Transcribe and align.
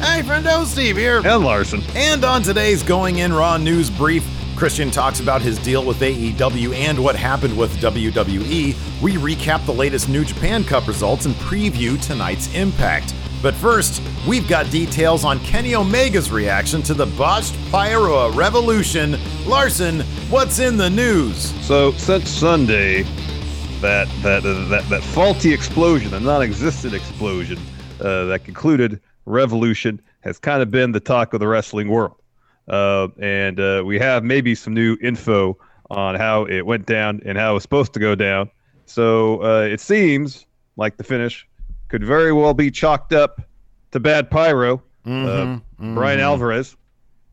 Hey, 0.00 0.22
friendo, 0.22 0.64
Steve 0.64 0.96
here. 0.96 1.18
And 1.18 1.44
Larson. 1.44 1.82
And 1.94 2.24
on 2.24 2.42
today's 2.42 2.82
Going 2.82 3.18
In 3.18 3.34
Raw 3.34 3.58
news 3.58 3.90
brief, 3.90 4.26
Christian 4.56 4.90
talks 4.90 5.20
about 5.20 5.42
his 5.42 5.58
deal 5.58 5.84
with 5.84 6.00
AEW 6.00 6.74
and 6.74 6.98
what 6.98 7.14
happened 7.14 7.56
with 7.56 7.70
WWE. 7.82 9.02
We 9.02 9.14
recap 9.16 9.66
the 9.66 9.74
latest 9.74 10.08
New 10.08 10.24
Japan 10.24 10.64
Cup 10.64 10.88
results 10.88 11.26
and 11.26 11.34
preview 11.34 12.00
tonight's 12.00 12.52
Impact. 12.54 13.14
But 13.42 13.54
first, 13.54 14.02
we've 14.26 14.48
got 14.48 14.70
details 14.70 15.22
on 15.22 15.38
Kenny 15.40 15.74
Omega's 15.74 16.30
reaction 16.30 16.80
to 16.84 16.94
the 16.94 17.06
botched 17.06 17.54
Pyro 17.70 18.32
Revolution. 18.32 19.18
Larson, 19.44 20.00
what's 20.30 20.60
in 20.60 20.78
the 20.78 20.88
news? 20.88 21.52
So 21.66 21.92
since 21.92 22.30
Sunday, 22.30 23.02
that 23.82 24.08
that 24.22 24.46
uh, 24.46 24.66
that 24.68 24.88
that 24.88 25.02
faulty 25.02 25.52
explosion, 25.52 26.10
the 26.10 26.20
non-existent 26.20 26.94
explosion 26.94 27.58
uh, 28.00 28.24
that 28.24 28.44
concluded 28.44 29.00
Revolution, 29.26 30.00
has 30.20 30.38
kind 30.38 30.62
of 30.62 30.70
been 30.70 30.92
the 30.92 31.00
talk 31.00 31.34
of 31.34 31.40
the 31.40 31.48
wrestling 31.48 31.88
world. 31.88 32.16
Uh, 32.68 33.08
and 33.20 33.58
uh, 33.58 33.82
we 33.84 33.98
have 33.98 34.22
maybe 34.22 34.54
some 34.54 34.74
new 34.74 34.96
info 35.02 35.58
on 35.90 36.14
how 36.14 36.44
it 36.44 36.62
went 36.62 36.86
down 36.86 37.20
and 37.24 37.36
how 37.36 37.52
it 37.52 37.54
was 37.54 37.62
supposed 37.62 37.92
to 37.94 38.00
go 38.00 38.14
down. 38.14 38.50
So 38.86 39.42
uh, 39.42 39.62
it 39.62 39.80
seems 39.80 40.46
like 40.76 40.96
the 40.96 41.04
finish 41.04 41.48
could 41.88 42.04
very 42.04 42.32
well 42.32 42.54
be 42.54 42.70
chalked 42.70 43.12
up 43.12 43.40
to 43.90 44.00
bad 44.00 44.30
pyro. 44.30 44.82
Mm-hmm, 45.04 45.84
mm-hmm. 45.84 45.94
Bryan 45.94 46.20
Alvarez 46.20 46.76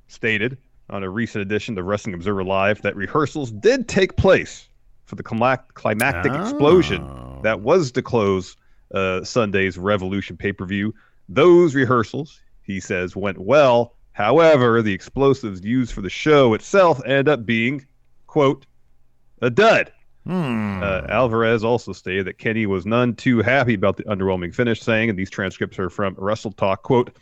stated 0.07 0.57
on 0.89 1.03
a 1.03 1.09
recent 1.09 1.41
edition 1.41 1.77
of 1.77 1.85
Wrestling 1.85 2.15
Observer 2.15 2.43
Live 2.43 2.81
that 2.81 2.95
rehearsals 2.95 3.51
did 3.51 3.87
take 3.87 4.15
place 4.15 4.69
for 5.05 5.15
the 5.15 5.23
climactic 5.23 6.31
oh. 6.31 6.41
explosion 6.41 7.05
that 7.43 7.61
was 7.61 7.91
to 7.93 8.01
close 8.01 8.55
uh, 8.93 9.23
Sunday's 9.23 9.77
Revolution 9.77 10.37
pay 10.37 10.53
per 10.53 10.65
view. 10.65 10.93
Those 11.29 11.75
rehearsals, 11.75 12.39
he 12.63 12.79
says, 12.79 13.15
went 13.15 13.37
well. 13.37 13.93
However, 14.13 14.81
the 14.81 14.93
explosives 14.93 15.63
used 15.63 15.91
for 15.91 16.01
the 16.01 16.09
show 16.09 16.53
itself 16.53 16.99
end 17.05 17.29
up 17.29 17.45
being, 17.45 17.85
quote, 18.25 18.65
a 19.41 19.49
dud. 19.49 19.91
Hmm. 20.25 20.81
Uh, 20.83 21.03
Alvarez 21.07 21.63
also 21.63 21.93
stated 21.93 22.25
that 22.27 22.37
Kenny 22.37 22.65
was 22.65 22.85
none 22.85 23.15
too 23.15 23.41
happy 23.41 23.75
about 23.75 23.95
the 23.95 24.03
underwhelming 24.03 24.53
finish, 24.53 24.81
saying, 24.81 25.09
and 25.09 25.17
these 25.17 25.29
transcripts 25.29 25.79
are 25.79 25.89
from 25.89 26.15
Wrestle 26.17 26.51
Talk, 26.51 26.83
quote, 26.83 27.15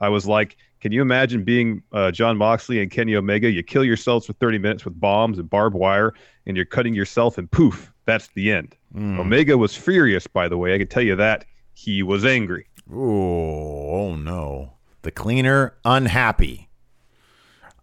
I 0.00 0.08
was 0.08 0.26
like, 0.26 0.56
can 0.80 0.92
you 0.92 1.02
imagine 1.02 1.44
being 1.44 1.82
uh, 1.92 2.10
Jon 2.10 2.38
Moxley 2.38 2.80
and 2.80 2.90
Kenny 2.90 3.14
Omega? 3.14 3.50
You 3.50 3.62
kill 3.62 3.84
yourselves 3.84 4.26
for 4.26 4.32
30 4.34 4.58
minutes 4.58 4.84
with 4.84 4.98
bombs 4.98 5.38
and 5.38 5.48
barbed 5.48 5.76
wire, 5.76 6.14
and 6.46 6.56
you're 6.56 6.66
cutting 6.66 6.94
yourself, 6.94 7.36
and 7.38 7.50
poof, 7.50 7.92
that's 8.06 8.28
the 8.28 8.50
end. 8.50 8.76
Mm. 8.94 9.18
Omega 9.18 9.58
was 9.58 9.76
furious, 9.76 10.26
by 10.26 10.48
the 10.48 10.56
way. 10.56 10.74
I 10.74 10.78
can 10.78 10.86
tell 10.86 11.02
you 11.02 11.16
that. 11.16 11.44
He 11.74 12.02
was 12.02 12.24
angry. 12.24 12.66
Ooh, 12.92 13.90
oh 13.90 14.14
no. 14.16 14.74
The 15.02 15.10
cleaner, 15.10 15.74
unhappy. 15.84 16.68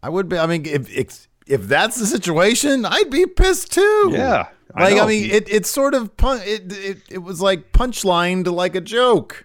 I 0.03 0.09
would 0.09 0.29
be, 0.29 0.37
I 0.37 0.45
mean, 0.45 0.65
if, 0.65 0.89
if, 0.95 1.27
if 1.47 1.63
that's 1.63 1.97
the 1.97 2.05
situation, 2.05 2.85
I'd 2.85 3.09
be 3.09 3.25
pissed 3.25 3.71
too. 3.73 4.09
Yeah. 4.11 4.47
Like 4.77 4.95
I, 4.95 4.99
I 4.99 5.07
mean, 5.07 5.31
it 5.31 5.49
it's 5.49 5.69
sort 5.69 5.93
of 5.93 6.15
pun- 6.17 6.41
it, 6.43 6.71
it 6.71 6.97
it 7.09 7.17
was 7.19 7.41
like 7.41 7.71
punchlined 7.71 8.45
like 8.47 8.75
a 8.75 8.81
joke. 8.81 9.43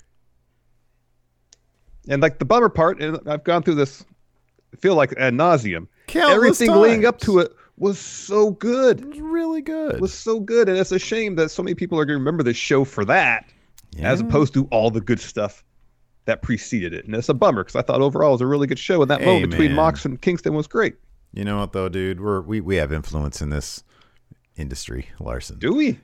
And 2.08 2.20
like 2.20 2.38
the 2.38 2.44
bummer 2.44 2.68
part, 2.68 3.00
and 3.00 3.18
I've 3.26 3.44
gone 3.44 3.62
through 3.62 3.76
this, 3.76 4.04
I 4.74 4.76
feel 4.76 4.96
like 4.96 5.12
ad 5.16 5.34
nauseum. 5.34 5.86
Countless 6.08 6.36
Everything 6.36 6.68
times. 6.68 6.80
leading 6.80 7.06
up 7.06 7.18
to 7.20 7.38
it 7.38 7.52
was 7.78 7.98
so 7.98 8.50
good. 8.50 9.00
It 9.00 9.08
was 9.08 9.20
really 9.20 9.62
good. 9.62 9.94
It 9.94 10.00
was 10.00 10.12
so 10.12 10.40
good, 10.40 10.68
and 10.68 10.76
it's 10.76 10.92
a 10.92 10.98
shame 10.98 11.36
that 11.36 11.50
so 11.50 11.62
many 11.62 11.74
people 11.74 11.98
are 11.98 12.04
going 12.04 12.16
to 12.16 12.18
remember 12.18 12.42
this 12.42 12.56
show 12.56 12.84
for 12.84 13.04
that, 13.04 13.48
Yeah. 13.96 14.10
as 14.10 14.20
opposed 14.20 14.54
to 14.54 14.66
all 14.70 14.90
the 14.90 15.00
good 15.00 15.20
stuff 15.20 15.62
that 16.24 16.40
preceded 16.42 16.94
it. 16.94 17.04
And 17.04 17.14
it's 17.14 17.28
a 17.28 17.34
bummer 17.34 17.62
because 17.64 17.76
I 17.76 17.82
thought 17.82 18.00
overall 18.00 18.30
it 18.30 18.32
was 18.32 18.40
a 18.40 18.46
really 18.46 18.66
good 18.66 18.78
show, 18.78 19.02
and 19.02 19.10
that 19.10 19.20
Hey, 19.20 19.26
moment 19.26 19.50
between 19.50 19.68
man. 19.70 19.76
Mox 19.76 20.04
and 20.04 20.20
Kingston 20.20 20.54
was 20.54 20.66
great. 20.66 20.94
You 21.32 21.44
know 21.44 21.58
what 21.58 21.72
though, 21.72 21.88
dude? 21.88 22.20
We're 22.20 22.40
we 22.42 22.60
we 22.60 22.76
have 22.76 22.92
influence 22.92 23.40
in 23.42 23.50
this 23.50 23.82
industry, 24.56 25.08
Larson. 25.20 25.58
Do 25.58 25.74
we? 25.74 25.98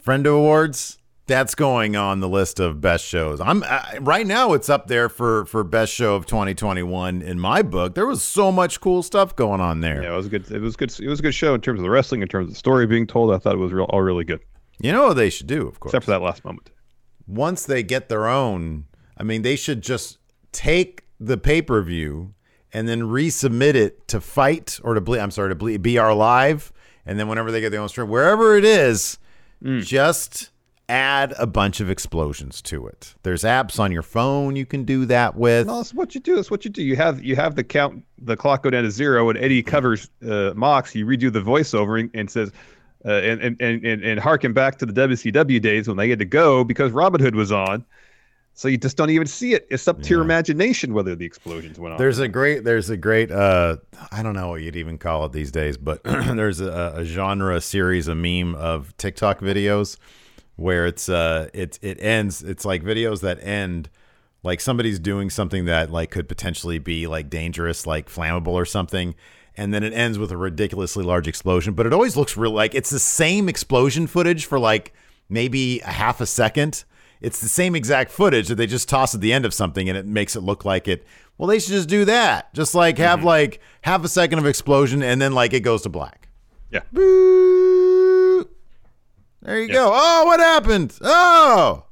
Friend 0.00 0.26
of 0.26 0.34
Awards. 0.34 0.98
That's 1.28 1.56
going 1.56 1.96
on 1.96 2.20
the 2.20 2.28
list 2.28 2.60
of 2.60 2.80
best 2.80 3.04
shows. 3.04 3.40
I'm 3.40 3.64
uh, 3.66 3.82
right 4.00 4.24
now. 4.24 4.52
It's 4.52 4.68
up 4.68 4.86
there 4.86 5.08
for 5.08 5.44
for 5.46 5.64
best 5.64 5.92
show 5.92 6.14
of 6.14 6.24
2021 6.26 7.20
in 7.20 7.40
my 7.40 7.62
book. 7.62 7.96
There 7.96 8.06
was 8.06 8.22
so 8.22 8.52
much 8.52 8.80
cool 8.80 9.02
stuff 9.02 9.34
going 9.34 9.60
on 9.60 9.80
there. 9.80 10.02
Yeah, 10.04 10.12
it 10.12 10.16
was 10.16 10.26
a 10.26 10.28
good. 10.28 10.48
It 10.52 10.60
was 10.60 10.76
good. 10.76 10.92
It 11.00 11.08
was 11.08 11.18
a 11.18 11.22
good 11.22 11.34
show 11.34 11.54
in 11.54 11.60
terms 11.60 11.80
of 11.80 11.82
the 11.82 11.90
wrestling, 11.90 12.22
in 12.22 12.28
terms 12.28 12.44
of 12.46 12.50
the 12.50 12.58
story 12.58 12.86
being 12.86 13.08
told. 13.08 13.32
I 13.34 13.38
thought 13.38 13.54
it 13.54 13.58
was 13.58 13.72
real, 13.72 13.86
all 13.86 14.02
really 14.02 14.22
good, 14.24 14.38
You 14.78 14.92
know 14.92 15.08
what 15.08 15.14
they 15.14 15.28
should 15.30 15.48
do, 15.48 15.66
of 15.66 15.80
course. 15.80 15.90
except 15.90 16.04
for 16.04 16.12
that 16.12 16.22
last 16.22 16.44
moment. 16.44 16.70
Once 17.26 17.64
they 17.64 17.82
get 17.82 18.08
their 18.08 18.26
own, 18.28 18.84
I 19.16 19.22
mean, 19.22 19.42
they 19.42 19.56
should 19.56 19.82
just 19.82 20.18
take 20.52 21.04
the 21.18 21.36
pay 21.36 21.62
per 21.62 21.82
view 21.82 22.34
and 22.72 22.88
then 22.88 23.02
resubmit 23.02 23.74
it 23.74 24.06
to 24.08 24.20
FITE 24.20 24.80
or 24.84 24.94
to 24.94 25.00
Ble- 25.00 25.20
I'm 25.20 25.30
sorry 25.30 25.48
to 25.50 25.54
Ble- 25.54 25.78
BR 25.78 26.12
Live, 26.12 26.72
and 27.06 27.18
then 27.18 27.28
whenever 27.28 27.50
they 27.50 27.60
get 27.60 27.70
their 27.70 27.80
own 27.80 27.88
stream, 27.88 28.08
wherever 28.08 28.56
it 28.56 28.64
is, 28.64 29.18
just 29.80 30.50
add 30.88 31.34
a 31.38 31.46
bunch 31.46 31.80
of 31.80 31.90
explosions 31.90 32.62
to 32.62 32.86
it. 32.86 33.14
There's 33.24 33.42
apps 33.42 33.80
on 33.80 33.90
your 33.90 34.02
phone 34.02 34.54
you 34.54 34.66
can 34.66 34.84
do 34.84 35.04
that 35.06 35.34
with. 35.36 35.66
No, 35.66 35.78
that's 35.78 35.92
what 35.94 36.14
you 36.14 36.20
do. 36.20 36.36
That's 36.36 36.50
what 36.50 36.64
you 36.64 36.70
do. 36.70 36.82
You 36.82 36.94
have 36.96 37.22
you 37.24 37.34
have 37.36 37.56
the 37.56 37.64
count, 37.64 38.04
the 38.18 38.36
clock 38.36 38.62
go 38.62 38.70
down 38.70 38.84
to 38.84 38.90
zero, 38.90 39.28
and 39.30 39.38
Eddie 39.38 39.62
covers 39.62 40.10
uh, 40.28 40.52
Mox. 40.54 40.94
You 40.94 41.06
redo 41.06 41.32
the 41.32 41.40
voiceover 41.40 41.98
and, 41.98 42.10
and 42.14 42.30
says, 42.30 42.52
uh, 43.06 43.10
and, 43.10 43.60
and 43.60 43.84
and 43.84 44.02
and 44.02 44.20
harken 44.20 44.52
back 44.52 44.78
to 44.78 44.86
the 44.86 44.92
WCW 44.92 45.60
days 45.60 45.88
when 45.88 45.96
they 45.96 46.08
had 46.08 46.18
to 46.18 46.24
go 46.24 46.64
because 46.64 46.92
Robin 46.92 47.20
Hood 47.20 47.34
was 47.34 47.52
on. 47.52 47.84
So 48.58 48.68
you 48.68 48.78
just 48.78 48.96
don't 48.96 49.10
even 49.10 49.26
see 49.26 49.52
it. 49.52 49.66
It's 49.70 49.86
up 49.86 50.00
to 50.00 50.08
your 50.08 50.22
imagination 50.22 50.94
whether 50.94 51.14
the 51.14 51.26
explosions 51.26 51.78
went 51.78 51.92
on. 51.92 51.98
There's 51.98 52.20
a 52.20 52.26
great, 52.26 52.64
there's 52.64 52.88
a 52.88 52.96
great, 52.96 53.30
uh, 53.30 53.76
I 54.10 54.22
don't 54.22 54.32
know 54.32 54.48
what 54.48 54.62
you'd 54.62 54.76
even 54.76 54.96
call 54.96 55.26
it 55.26 55.32
these 55.32 55.50
days, 55.50 55.76
but 55.76 56.02
there's 56.04 56.62
a, 56.62 56.94
a 56.96 57.04
genre 57.04 57.60
series, 57.60 58.08
a 58.08 58.14
meme 58.14 58.54
of 58.54 58.96
TikTok 58.96 59.40
videos 59.40 59.98
where 60.56 60.86
it's, 60.86 61.10
uh, 61.10 61.50
it, 61.52 61.78
it 61.82 62.00
ends, 62.00 62.42
it's 62.42 62.64
like 62.64 62.82
videos 62.82 63.20
that 63.20 63.44
end 63.44 63.90
like 64.46 64.60
somebody's 64.60 65.00
doing 65.00 65.28
something 65.28 65.64
that 65.64 65.90
like 65.90 66.10
could 66.10 66.28
potentially 66.28 66.78
be 66.78 67.06
like 67.06 67.28
dangerous, 67.28 67.86
like 67.86 68.08
flammable 68.08 68.52
or 68.52 68.64
something. 68.64 69.14
And 69.56 69.72
then 69.72 69.82
it 69.82 69.94
ends 69.94 70.18
with 70.18 70.30
a 70.30 70.36
ridiculously 70.36 71.02
large 71.02 71.26
explosion, 71.26 71.74
but 71.74 71.86
it 71.86 71.92
always 71.92 72.16
looks 72.16 72.36
real 72.36 72.50
like 72.50 72.74
it's 72.74 72.90
the 72.90 72.98
same 72.98 73.48
explosion 73.48 74.06
footage 74.06 74.44
for 74.44 74.58
like 74.58 74.92
maybe 75.28 75.80
a 75.80 75.90
half 75.92 76.20
a 76.20 76.26
second. 76.26 76.84
It's 77.22 77.40
the 77.40 77.48
same 77.48 77.74
exact 77.74 78.10
footage 78.10 78.48
that 78.48 78.56
they 78.56 78.66
just 78.66 78.88
toss 78.88 79.14
at 79.14 79.22
the 79.22 79.32
end 79.32 79.46
of 79.46 79.54
something 79.54 79.88
and 79.88 79.96
it 79.96 80.04
makes 80.04 80.36
it 80.36 80.40
look 80.42 80.66
like 80.66 80.86
it. 80.86 81.06
Well, 81.38 81.48
they 81.48 81.58
should 81.58 81.72
just 81.72 81.88
do 81.88 82.04
that. 82.04 82.52
Just 82.54 82.74
like 82.74 82.98
have 82.98 83.20
mm-hmm. 83.20 83.28
like 83.28 83.60
half 83.80 84.04
a 84.04 84.08
second 84.08 84.38
of 84.38 84.46
explosion 84.46 85.02
and 85.02 85.20
then 85.20 85.32
like 85.32 85.54
it 85.54 85.60
goes 85.60 85.82
to 85.82 85.88
black. 85.88 86.28
yeah. 86.70 86.80
Boo. 86.92 88.46
There 89.40 89.60
you 89.60 89.68
go. 89.68 89.90
Oh, 89.94 90.24
what 90.26 90.40
happened? 90.40 90.98
Oh. 91.00 91.85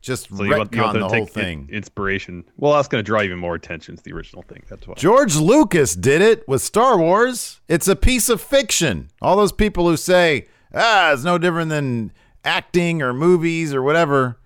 Just 0.00 0.34
So 0.34 0.44
you 0.44 0.56
want, 0.56 0.74
you 0.74 0.80
want 0.80 0.98
the 0.98 1.06
whole 1.08 1.26
thing. 1.26 1.68
inspiration. 1.70 2.44
Well, 2.56 2.72
that's 2.72 2.88
going 2.88 3.00
to 3.00 3.06
draw 3.06 3.20
even 3.20 3.38
more 3.38 3.54
attention 3.54 3.96
to 3.96 4.02
the 4.02 4.12
original 4.12 4.42
thing. 4.42 4.62
That's 4.68 4.86
why. 4.86 4.94
George 4.94 5.36
Lucas 5.36 5.94
did 5.94 6.22
it 6.22 6.46
with 6.48 6.62
Star 6.62 6.98
Wars. 6.98 7.60
It's 7.68 7.86
a 7.86 7.94
piece 7.96 8.28
of 8.30 8.40
fiction. 8.40 9.10
All 9.20 9.36
those 9.36 9.52
people 9.52 9.86
who 9.86 9.98
say, 9.98 10.48
ah, 10.74 11.12
it's 11.12 11.22
no 11.22 11.36
different 11.36 11.68
than 11.68 12.12
acting 12.44 13.02
or 13.02 13.12
movies 13.12 13.74
or 13.74 13.82
whatever. 13.82 14.38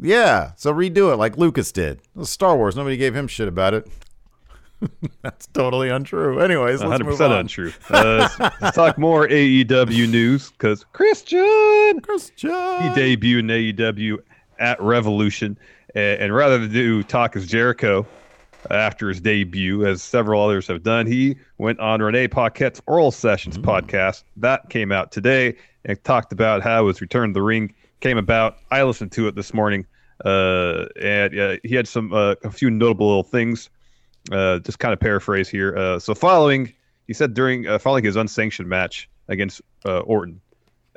Yeah, 0.00 0.52
so 0.56 0.74
redo 0.74 1.12
it 1.12 1.16
like 1.16 1.38
Lucas 1.38 1.70
did. 1.72 1.98
It 1.98 2.02
was 2.16 2.28
Star 2.28 2.56
Wars. 2.56 2.74
Nobody 2.76 2.96
gave 2.96 3.14
him 3.14 3.28
shit 3.28 3.48
about 3.48 3.74
it. 3.74 3.88
That's 5.22 5.46
totally 5.46 5.88
untrue. 5.88 6.40
Anyways, 6.40 6.82
let's 6.82 7.02
move 7.02 7.18
100% 7.18 7.30
on. 7.30 7.32
untrue. 7.32 7.72
Uh, 7.88 8.28
let's, 8.38 8.60
let's 8.60 8.76
talk 8.76 8.98
more 8.98 9.26
AEW 9.26 10.10
news 10.10 10.50
because 10.50 10.84
Christian 10.92 12.00
Christian. 12.02 12.50
he 12.50 13.16
debuted 13.16 13.38
in 13.38 13.46
AEW 13.46 14.18
at 14.58 14.80
Revolution, 14.80 15.58
and, 15.94 16.20
and 16.20 16.34
rather 16.34 16.58
than 16.58 16.72
do 16.72 17.02
Talk 17.02 17.36
Is 17.36 17.46
Jericho 17.46 18.06
after 18.70 19.08
his 19.08 19.20
debut, 19.20 19.86
as 19.86 20.02
several 20.02 20.42
others 20.42 20.66
have 20.66 20.82
done, 20.82 21.06
he 21.06 21.36
went 21.58 21.78
on 21.80 22.02
Renee 22.02 22.28
Paquette's 22.28 22.80
Oral 22.86 23.10
Sessions 23.10 23.58
podcast 23.58 24.24
that 24.36 24.68
came 24.70 24.92
out 24.92 25.12
today 25.12 25.56
and 25.84 26.02
talked 26.04 26.32
about 26.32 26.62
how 26.62 26.88
his 26.88 27.00
return 27.00 27.30
to 27.30 27.34
the 27.34 27.42
ring 27.42 27.74
came 28.00 28.18
about. 28.18 28.58
I 28.70 28.82
listened 28.82 29.12
to 29.12 29.28
it 29.28 29.34
this 29.34 29.54
morning, 29.54 29.86
uh, 30.24 30.86
and 31.00 31.38
uh, 31.38 31.56
he 31.62 31.74
had 31.74 31.86
some 31.88 32.12
uh, 32.12 32.34
a 32.42 32.50
few 32.50 32.70
notable 32.70 33.06
little 33.06 33.22
things. 33.22 33.70
Uh, 34.32 34.58
just 34.58 34.80
kind 34.80 34.92
of 34.92 34.98
paraphrase 34.98 35.48
here. 35.48 35.76
Uh, 35.76 35.98
so 36.00 36.12
following, 36.12 36.72
he 37.06 37.12
said 37.12 37.32
during 37.32 37.68
uh, 37.68 37.78
following 37.78 38.04
his 38.04 38.16
unsanctioned 38.16 38.68
match 38.68 39.08
against 39.28 39.60
uh, 39.84 40.00
Orton 40.00 40.40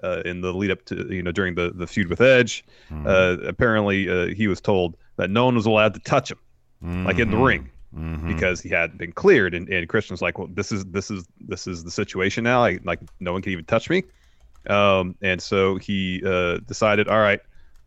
uh, 0.03 0.21
in 0.25 0.41
the 0.41 0.53
lead 0.53 0.71
up 0.71 0.83
to 0.85 1.07
you 1.13 1.21
know 1.23 1.31
during 1.31 1.55
the 1.55 1.71
the 1.73 1.87
feud 1.87 2.07
with 2.07 2.21
Edge, 2.21 2.63
uh, 3.05 3.37
apparently 3.45 4.09
uh, 4.09 4.27
he 4.27 4.47
was 4.47 4.61
told 4.61 4.95
that 5.17 5.29
no 5.29 5.45
one 5.45 5.55
was 5.55 5.65
allowed 5.65 5.93
to 5.93 5.99
touch 5.99 6.31
him, 6.31 6.39
like 7.05 7.19
in 7.19 7.31
the 7.31 7.37
ring, 7.37 7.69
because 8.27 8.61
he 8.61 8.69
had 8.69 8.97
been 8.97 9.11
cleared. 9.11 9.53
And, 9.53 9.67
and 9.69 9.87
Christian's 9.89 10.21
like, 10.21 10.37
well, 10.37 10.47
this 10.53 10.71
is 10.71 10.85
this 10.85 11.09
is 11.11 11.25
this 11.39 11.67
is 11.67 11.83
the 11.83 11.91
situation 11.91 12.43
now. 12.43 12.63
I, 12.63 12.79
like 12.83 12.99
no 13.19 13.33
one 13.33 13.41
can 13.41 13.51
even 13.51 13.65
touch 13.65 13.89
me. 13.89 14.03
Um, 14.69 15.15
and 15.21 15.41
so 15.41 15.77
he 15.77 16.21
uh, 16.25 16.57
decided, 16.67 17.07
all 17.07 17.19
right, 17.19 17.39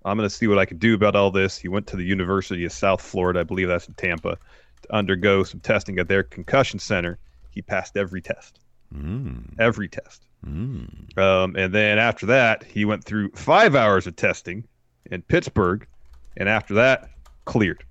I'm 0.05 0.17
going 0.17 0.29
to 0.29 0.35
see 0.35 0.47
what 0.49 0.59
I 0.59 0.65
can 0.65 0.79
do 0.79 0.95
about 0.95 1.15
all 1.15 1.31
this. 1.31 1.57
He 1.59 1.69
went 1.69 1.87
to 1.89 1.97
the 1.97 2.03
University 2.05 2.65
of 2.65 2.73
South 2.73 3.01
Florida, 3.01 3.41
I 3.41 3.45
believe 3.45 3.69
that's 3.69 3.87
in 3.87 3.95
Tampa, 3.95 4.37
to 4.83 4.95
undergo 4.95 5.45
some 5.45 5.61
testing 5.61 5.99
at 5.99 6.09
their 6.09 6.23
concussion 6.23 6.79
center. 6.81 7.19
He 7.51 7.63
passed 7.63 7.97
every 7.97 8.21
test, 8.23 8.59
every 9.59 9.89
test. 9.89 10.27
Um, 10.45 11.55
and 11.57 11.73
then 11.73 11.99
after 11.99 12.27
that, 12.27 12.65
he 12.65 12.85
went 12.85 13.05
through 13.05 13.31
five 13.31 13.75
hours 13.75 14.07
of 14.07 14.17
testing 14.17 14.65
in 15.11 15.23
Pittsburgh, 15.23 15.87
and 16.37 16.49
after 16.49 16.75
that, 16.75 17.11
cleared. 17.45 17.85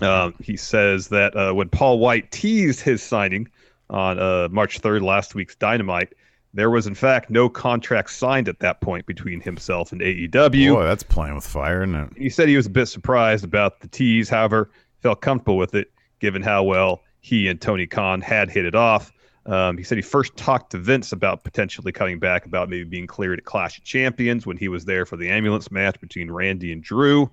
Um, 0.00 0.34
he 0.42 0.56
says 0.56 1.08
that 1.08 1.36
uh, 1.36 1.52
when 1.52 1.68
Paul 1.68 1.98
White 1.98 2.30
teased 2.30 2.80
his 2.80 3.02
signing 3.02 3.48
on 3.90 4.18
uh, 4.18 4.48
March 4.50 4.80
3rd, 4.80 5.02
last 5.02 5.34
week's 5.34 5.54
Dynamite, 5.54 6.14
there 6.54 6.70
was 6.70 6.86
in 6.86 6.94
fact 6.94 7.30
no 7.30 7.48
contract 7.48 8.10
signed 8.10 8.48
at 8.48 8.58
that 8.60 8.80
point 8.80 9.06
between 9.06 9.40
himself 9.40 9.92
and 9.92 10.00
AEW. 10.00 10.74
Boy, 10.74 10.84
that's 10.84 11.02
playing 11.02 11.34
with 11.34 11.46
fire, 11.46 11.82
isn't 11.82 11.94
it? 11.94 12.10
He 12.16 12.28
said 12.28 12.48
he 12.48 12.56
was 12.56 12.66
a 12.66 12.70
bit 12.70 12.86
surprised 12.86 13.44
about 13.44 13.80
the 13.80 13.88
tease, 13.88 14.28
however, 14.28 14.70
felt 15.00 15.20
comfortable 15.20 15.56
with 15.56 15.74
it 15.74 15.90
given 16.20 16.42
how 16.42 16.62
well 16.62 17.02
he 17.20 17.48
and 17.48 17.60
Tony 17.60 17.86
Khan 17.86 18.20
had 18.20 18.50
hit 18.50 18.64
it 18.64 18.74
off. 18.74 19.12
Um, 19.46 19.76
he 19.76 19.82
said 19.82 19.98
he 19.98 20.02
first 20.02 20.36
talked 20.36 20.70
to 20.70 20.78
Vince 20.78 21.10
about 21.12 21.42
potentially 21.42 21.90
coming 21.90 22.18
back, 22.18 22.46
about 22.46 22.68
maybe 22.68 22.84
being 22.84 23.06
cleared 23.08 23.38
at 23.38 23.44
Clash 23.44 23.76
of 23.78 23.84
Champions 23.84 24.46
when 24.46 24.56
he 24.56 24.68
was 24.68 24.84
there 24.84 25.04
for 25.04 25.16
the 25.16 25.28
ambulance 25.28 25.70
match 25.70 26.00
between 26.00 26.30
Randy 26.30 26.72
and 26.72 26.82
Drew. 26.82 27.30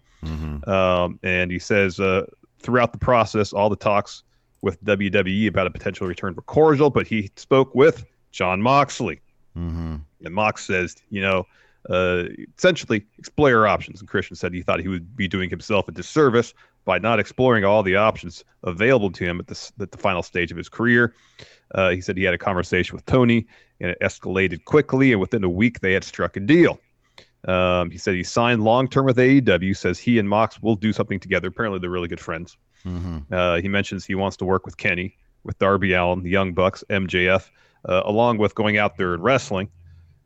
Um, 0.68 1.20
and 1.22 1.52
he 1.52 1.60
says 1.60 2.00
uh, 2.00 2.26
throughout 2.60 2.94
the 2.94 2.98
process, 2.98 3.54
all 3.54 3.70
the 3.70 3.76
talks 3.76 4.24
with 4.62 4.84
WWE 4.84 5.48
about 5.48 5.68
a 5.68 5.70
potential 5.70 6.08
return 6.08 6.34
were 6.36 6.42
cordial, 6.42 6.90
but 6.90 7.08
he 7.08 7.32
spoke 7.36 7.74
with 7.76 8.06
Jon 8.32 8.62
Moxley. 8.62 9.22
And 10.26 10.34
Mox 10.34 10.66
says, 10.66 10.96
you 11.10 11.22
know, 11.22 11.46
uh, 11.90 12.26
essentially 12.58 13.06
explore 13.18 13.50
your 13.50 13.68
options. 13.68 14.00
And 14.02 14.10
Christian 14.10 14.36
said 14.36 14.54
he 14.54 14.62
thought 14.62 14.80
he 14.82 14.88
would 14.88 15.16
be 15.16 15.28
doing 15.28 15.50
himself 15.50 15.88
a 15.88 15.92
disservice 15.92 16.54
by 16.86 16.98
not 17.00 17.20
exploring 17.20 17.64
all 17.64 17.84
the 17.84 17.96
options 17.96 18.44
available 18.64 19.12
to 19.12 19.24
him 19.24 19.40
at 19.40 19.48
the, 19.48 19.72
at 19.80 19.92
the 19.92 19.98
final 19.98 20.24
stage 20.24 20.52
of 20.52 20.58
his 20.58 20.70
career. 20.70 21.14
Uh, 21.75 21.89
he 21.89 22.01
said 22.01 22.18
he 22.18 22.24
had 22.24 22.33
a 22.33 22.38
conversation 22.38 22.95
with 22.95 23.06
Tony 23.06 23.45
and 23.80 23.92
it 23.92 23.98
escalated 24.01 24.66
quickly. 24.66 25.12
And 25.12 25.21
within 25.21 25.44
a 25.44 25.50
week, 25.50 25.80
they 25.81 25.94
had 25.94 26.04
struck 26.04 26.36
a 26.38 26.39
deal. 26.39 26.80
Um, 27.48 27.89
he 27.89 27.98
said 27.98 28.16
he 28.16 28.24
signed 28.24 28.63
long 28.63 28.88
term 28.89 29.06
with 29.06 29.18
AEW, 29.18 29.75
says 29.77 29.98
he 29.98 30.19
and 30.19 30.27
Mox 30.27 30.62
will 30.62 30.75
do 30.75 30.92
something 30.92 31.19
together. 31.19 31.48
Apparently, 31.48 31.80
they're 31.80 31.89
really 31.89 32.07
good 32.10 32.19
friends. 32.19 32.57
Uh, 33.31 33.62
he 33.62 33.68
mentions 33.68 34.06
he 34.06 34.16
wants 34.16 34.36
to 34.38 34.45
work 34.45 34.66
with 34.66 34.77
Kenny, 34.77 35.16
with 35.44 35.57
Darby 35.60 35.94
Allin, 35.94 36.24
the 36.24 36.30
Young 36.30 36.54
Bucks, 36.54 36.83
MJF, 36.89 37.50
uh, 37.88 38.01
along 38.06 38.39
with 38.39 38.56
going 38.56 38.77
out 38.77 38.98
there 38.98 39.13
and 39.13 39.24
wrestling. 39.24 39.69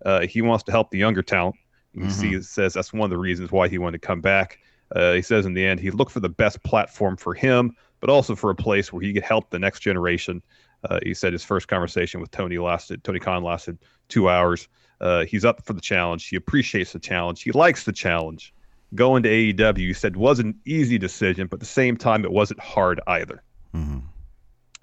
Uh, 0.05 0.21
he 0.21 0.41
wants 0.41 0.63
to 0.65 0.71
help 0.71 0.89
the 0.89 0.97
younger 0.97 1.21
talent. 1.21 1.55
You 1.93 2.09
see, 2.09 2.29
he 2.29 2.41
says 2.41 2.73
that's 2.73 2.91
one 2.91 3.05
of 3.05 3.11
the 3.11 3.19
reasons 3.19 3.51
why 3.51 3.67
he 3.67 3.77
wanted 3.77 4.01
to 4.01 4.07
come 4.07 4.21
back. 4.21 4.57
Uh, 4.95 5.13
he 5.13 5.21
says 5.21 5.45
in 5.45 5.53
the 5.53 5.65
end, 5.65 5.79
he 5.79 5.91
looked 5.91 6.11
for 6.11 6.19
the 6.19 6.29
best 6.29 6.63
platform 6.63 7.17
for 7.17 7.35
him, 7.35 7.75
but 7.99 8.09
also 8.09 8.35
for 8.35 8.49
a 8.49 8.55
place 8.55 8.91
where 8.91 9.01
he 9.01 9.13
could 9.13 9.23
help 9.23 9.51
the 9.51 9.59
next 9.59 9.81
generation. 9.81 10.41
Uh, 10.89 10.99
he 11.03 11.13
said 11.13 11.33
his 11.33 11.43
first 11.43 11.67
conversation 11.67 12.19
with 12.19 12.31
Tony 12.31 12.57
lasted, 12.57 13.03
Tony 13.03 13.19
Khan 13.19 13.43
lasted 13.43 13.77
two 14.09 14.29
hours. 14.29 14.67
Uh, 15.01 15.25
he's 15.25 15.45
up 15.45 15.65
for 15.65 15.73
the 15.73 15.81
challenge. 15.81 16.27
He 16.27 16.35
appreciates 16.35 16.93
the 16.93 16.99
challenge. 16.99 17.41
He 17.43 17.51
likes 17.51 17.83
the 17.83 17.91
challenge. 17.91 18.53
Going 18.95 19.23
to 19.23 19.29
AEW, 19.29 19.77
he 19.77 19.93
said, 19.93 20.15
was 20.15 20.39
an 20.39 20.55
easy 20.65 20.97
decision, 20.97 21.47
but 21.47 21.55
at 21.55 21.59
the 21.61 21.65
same 21.65 21.97
time, 21.97 22.23
it 22.23 22.31
wasn't 22.31 22.59
hard 22.59 23.01
either. 23.07 23.43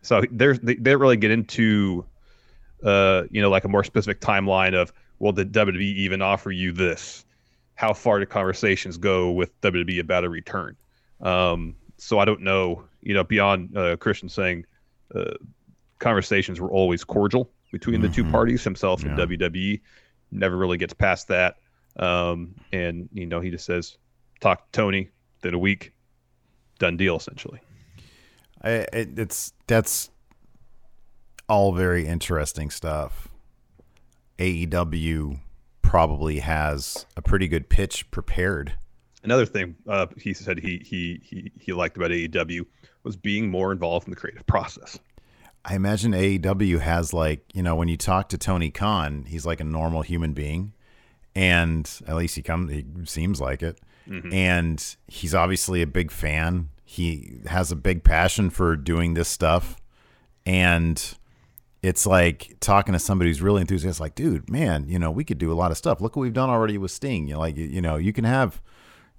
So 0.02 0.22
there's 0.30 0.58
they, 0.60 0.74
they 0.74 0.90
don't 0.90 1.00
really 1.00 1.16
get 1.16 1.30
into, 1.30 2.04
uh, 2.82 3.24
you 3.30 3.40
know, 3.40 3.50
like 3.50 3.64
a 3.64 3.68
more 3.68 3.84
specific 3.84 4.20
timeline 4.20 4.74
of, 4.74 4.92
well, 5.18 5.32
did 5.32 5.52
WWE 5.52 5.80
even 5.80 6.22
offer 6.22 6.50
you 6.50 6.72
this? 6.72 7.24
How 7.74 7.92
far 7.92 8.18
do 8.18 8.26
conversations 8.26 8.96
go 8.96 9.30
with 9.30 9.58
WWE 9.60 10.00
about 10.00 10.24
a 10.24 10.28
return? 10.28 10.76
Um, 11.20 11.76
so 11.98 12.18
I 12.18 12.24
don't 12.24 12.40
know, 12.40 12.84
you 13.02 13.14
know, 13.14 13.24
beyond 13.24 13.76
uh, 13.76 13.96
Christian 13.96 14.28
saying 14.28 14.64
uh, 15.14 15.34
conversations 16.00 16.60
were 16.60 16.70
always 16.70 17.04
cordial 17.04 17.50
between 17.70 18.00
the 18.00 18.08
two 18.08 18.24
parties, 18.24 18.64
himself 18.64 19.04
and 19.04 19.16
WWE. 19.16 19.80
Never 20.32 20.56
really 20.56 20.76
gets 20.76 20.92
past 20.92 21.28
that. 21.28 21.56
Um, 21.96 22.54
and, 22.72 23.08
you 23.12 23.26
know, 23.26 23.40
he 23.40 23.50
just 23.50 23.64
says, 23.64 23.96
talk 24.40 24.70
to 24.72 24.80
Tony, 24.80 25.10
then 25.42 25.54
a 25.54 25.58
week, 25.58 25.92
done 26.78 26.96
deal, 26.96 27.16
essentially. 27.16 27.60
I, 28.62 28.70
it, 28.92 29.18
it's 29.18 29.52
that's 29.66 30.10
all 31.48 31.72
very 31.72 32.06
interesting 32.06 32.70
stuff. 32.70 33.28
AEW 34.38 35.38
probably 35.82 36.40
has 36.40 37.06
a 37.16 37.22
pretty 37.22 37.48
good 37.48 37.68
pitch 37.68 38.10
prepared. 38.10 38.74
Another 39.22 39.44
thing 39.44 39.76
uh, 39.86 40.06
he 40.16 40.32
said 40.32 40.58
he, 40.58 40.78
he 40.78 41.20
he 41.22 41.52
he 41.58 41.72
liked 41.72 41.96
about 41.96 42.10
AEW 42.10 42.64
was 43.02 43.16
being 43.16 43.50
more 43.50 43.72
involved 43.72 44.06
in 44.06 44.10
the 44.10 44.16
creative 44.16 44.46
process. 44.46 44.98
I 45.64 45.74
imagine 45.74 46.12
AEW 46.12 46.80
has 46.80 47.12
like, 47.12 47.44
you 47.52 47.62
know, 47.62 47.76
when 47.76 47.88
you 47.88 47.96
talk 47.96 48.28
to 48.30 48.38
Tony 48.38 48.70
Khan, 48.70 49.24
he's 49.28 49.44
like 49.44 49.60
a 49.60 49.64
normal 49.64 50.02
human 50.02 50.32
being. 50.32 50.72
And 51.34 51.88
at 52.06 52.16
least 52.16 52.36
he 52.36 52.42
comes 52.42 52.72
he 52.72 52.84
seems 53.04 53.40
like 53.40 53.62
it. 53.62 53.78
Mm-hmm. 54.08 54.32
And 54.32 54.96
he's 55.06 55.34
obviously 55.34 55.82
a 55.82 55.86
big 55.86 56.10
fan. 56.10 56.70
He 56.84 57.40
has 57.46 57.70
a 57.70 57.76
big 57.76 58.02
passion 58.02 58.50
for 58.50 58.74
doing 58.74 59.14
this 59.14 59.28
stuff. 59.28 59.76
And 60.44 61.02
it's 61.82 62.06
like 62.06 62.56
talking 62.60 62.92
to 62.92 62.98
somebody 62.98 63.30
who's 63.30 63.40
really 63.40 63.60
enthusiastic, 63.60 64.00
like, 64.00 64.14
dude, 64.14 64.50
man, 64.50 64.86
you 64.88 64.98
know, 64.98 65.10
we 65.10 65.24
could 65.24 65.38
do 65.38 65.52
a 65.52 65.54
lot 65.54 65.70
of 65.70 65.76
stuff. 65.76 66.00
Look 66.00 66.16
what 66.16 66.22
we've 66.22 66.32
done 66.32 66.50
already 66.50 66.78
with 66.78 66.90
Sting. 66.90 67.28
You 67.28 67.34
know, 67.34 67.40
like, 67.40 67.56
you 67.56 67.80
know, 67.80 67.96
you 67.96 68.12
can 68.12 68.24
have, 68.24 68.60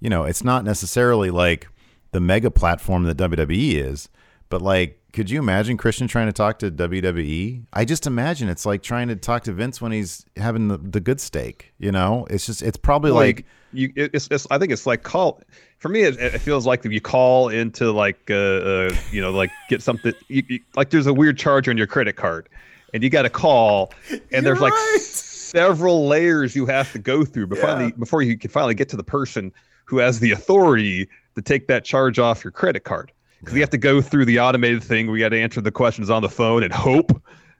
you 0.00 0.10
know, 0.10 0.24
it's 0.24 0.44
not 0.44 0.64
necessarily 0.64 1.30
like 1.30 1.68
the 2.10 2.20
mega 2.20 2.50
platform 2.50 3.04
that 3.04 3.16
WWE 3.16 3.74
is, 3.74 4.08
but 4.48 4.60
like, 4.60 5.01
could 5.12 5.28
you 5.28 5.38
imagine 5.38 5.76
Christian 5.76 6.08
trying 6.08 6.26
to 6.26 6.32
talk 6.32 6.58
to 6.60 6.70
WWE? 6.70 7.64
I 7.72 7.84
just 7.84 8.06
imagine 8.06 8.48
it's 8.48 8.64
like 8.64 8.82
trying 8.82 9.08
to 9.08 9.16
talk 9.16 9.44
to 9.44 9.52
Vince 9.52 9.80
when 9.80 9.92
he's 9.92 10.24
having 10.36 10.68
the, 10.68 10.78
the 10.78 11.00
good 11.00 11.20
steak. 11.20 11.72
You 11.78 11.92
know, 11.92 12.26
it's 12.30 12.46
just 12.46 12.62
it's 12.62 12.78
probably 12.78 13.10
like 13.10 13.44
you, 13.72 13.92
it's, 13.94 14.28
it's 14.30 14.46
I 14.50 14.58
think 14.58 14.72
it's 14.72 14.86
like 14.86 15.02
call 15.02 15.42
for 15.78 15.90
me. 15.90 16.02
It, 16.02 16.18
it 16.18 16.38
feels 16.38 16.66
like 16.66 16.86
if 16.86 16.92
you 16.92 17.00
call 17.00 17.50
into 17.50 17.92
like 17.92 18.30
uh, 18.30 18.34
uh 18.34 18.94
you 19.10 19.20
know 19.20 19.30
like 19.30 19.50
get 19.68 19.82
something 19.82 20.14
you, 20.28 20.42
you, 20.48 20.60
like 20.76 20.90
there's 20.90 21.06
a 21.06 21.14
weird 21.14 21.36
charge 21.36 21.68
on 21.68 21.76
your 21.76 21.86
credit 21.86 22.16
card, 22.16 22.48
and 22.94 23.02
you 23.02 23.10
got 23.10 23.22
to 23.22 23.30
call, 23.30 23.92
and 24.32 24.46
there's 24.46 24.60
like 24.60 24.72
right. 24.72 25.00
several 25.00 26.06
layers 26.06 26.56
you 26.56 26.64
have 26.66 26.90
to 26.92 26.98
go 26.98 27.24
through 27.24 27.48
before 27.48 27.68
Yeah. 27.68 27.74
finally 27.74 27.92
before 27.92 28.22
you 28.22 28.38
can 28.38 28.50
finally 28.50 28.74
get 28.74 28.88
to 28.88 28.96
the 28.96 29.04
person 29.04 29.52
who 29.84 29.98
has 29.98 30.20
the 30.20 30.32
authority 30.32 31.06
to 31.34 31.42
take 31.42 31.66
that 31.66 31.84
charge 31.84 32.18
off 32.18 32.42
your 32.42 32.50
credit 32.50 32.84
card. 32.84 33.12
Because 33.42 33.54
you 33.54 33.60
have 33.60 33.70
to 33.70 33.78
go 33.78 34.00
through 34.00 34.24
the 34.24 34.40
automated 34.40 34.82
thing. 34.82 35.10
We 35.10 35.18
got 35.18 35.30
to 35.30 35.40
answer 35.40 35.60
the 35.60 35.72
questions 35.72 36.10
on 36.10 36.22
the 36.22 36.28
phone 36.28 36.62
and 36.62 36.72
hope 36.72 37.12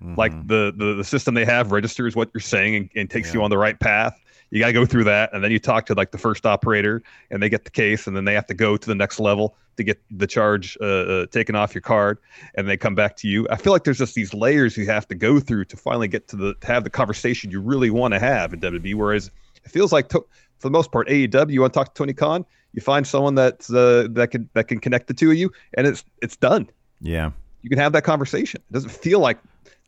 Mm-hmm. 0.03 0.15
like 0.17 0.49
the, 0.49 0.73
the 0.77 0.95
the 0.95 1.05
system 1.05 1.35
they 1.35 1.45
have 1.45 1.71
registers 1.71 2.17
what 2.17 2.29
you're 2.35 2.41
saying 2.41 2.75
and, 2.75 2.91
and 2.97 3.11
takes 3.11 3.33
you 3.33 3.43
on 3.43 3.51
the 3.51 3.59
right 3.59 3.79
path. 3.79 4.21
You 4.51 4.59
got 4.59 4.67
to 4.67 4.73
go 4.73 4.85
through 4.85 5.05
that 5.05 5.33
and 5.33 5.45
then 5.45 5.53
you 5.53 5.61
talk 5.61 5.87
to 5.87 5.95
like 5.95 6.11
the 6.11 6.19
first 6.19 6.45
operator 6.45 7.03
and 7.31 7.41
they 7.41 7.49
get 7.49 7.65
the 7.65 7.71
case 7.71 8.09
and 8.09 8.17
then 8.17 8.25
they 8.25 8.35
have 8.35 8.47
to 8.47 8.55
go 8.55 8.77
to 8.77 8.87
the 8.87 8.97
next 8.97 9.21
level 9.21 9.57
to 9.77 9.85
get 9.85 10.03
the 10.11 10.27
charge 10.27 10.77
uh, 10.81 10.85
uh, 10.85 11.27
taken 11.27 11.55
off 11.55 11.73
your 11.73 11.83
card 11.83 12.19
and 12.57 12.69
they 12.69 12.77
come 12.77 12.97
back 12.97 13.17
to 13.19 13.29
you. 13.29 13.47
I 13.49 13.57
feel 13.57 13.73
like 13.73 13.85
there's 13.85 13.99
just 13.99 14.17
these 14.17 14.35
layers 14.35 14.77
you 14.77 14.87
have 14.87 15.07
to 15.07 15.15
go 15.15 15.39
through 15.39 15.67
to 15.67 15.77
finally 15.77 16.09
get 16.09 16.27
to 16.29 16.37
the 16.37 16.55
to 16.55 16.67
have 16.67 16.83
the 16.83 16.91
conversation 16.91 17.53
you 17.53 17.61
really 17.61 17.91
want 17.91 18.13
to 18.13 18.19
have 18.19 18.53
in 18.53 18.61
wwe 18.61 18.95
whereas 18.97 19.31
it 19.65 19.71
feels 19.71 19.93
like 19.93 20.09
to, 20.09 20.19
for 20.59 20.69
the 20.69 20.71
most 20.71 20.91
part 20.91 21.09
aew 21.09 21.51
you 21.51 21.61
want 21.61 21.73
to 21.73 21.79
talk 21.79 21.95
to 21.95 21.99
tony 21.99 22.13
khan 22.13 22.45
you 22.73 22.81
find 22.83 23.07
someone 23.07 23.35
that's 23.35 23.73
uh, 23.73 24.07
that 24.11 24.31
can 24.31 24.49
that 24.55 24.69
can 24.69 24.79
connect 24.81 25.07
the 25.07 25.15
two 25.15 25.31
of 25.31 25.37
you 25.37 25.51
and 25.75 25.87
it's 25.87 26.05
it's 26.23 26.37
done 26.37 26.69
yeah. 27.01 27.31
you 27.63 27.69
can 27.71 27.79
have 27.79 27.93
that 27.93 28.03
conversation. 28.05 28.63
It 28.71 28.73
doesn't 28.73 28.91
feel 28.93 29.19
like 29.21 29.39